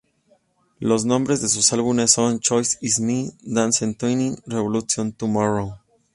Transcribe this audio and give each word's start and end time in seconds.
Los 0.79 1.05
nombres 1.05 1.43
de 1.43 1.47
sus 1.47 1.71
álbumes 1.73 2.09
son: 2.09 2.39
"Chaos 2.39 2.79
is 2.81 2.99
Me", 2.99 3.29
"Dance 3.43 3.93
Tonight", 3.93 4.39
"Revolution 4.47 5.11
Tomorrow! 5.13 5.77